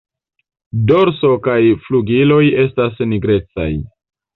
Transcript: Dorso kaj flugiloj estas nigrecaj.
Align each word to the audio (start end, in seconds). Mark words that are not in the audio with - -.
Dorso 0.93 1.29
kaj 1.49 1.59
flugiloj 1.85 2.43
estas 2.67 3.09
nigrecaj. 3.15 3.73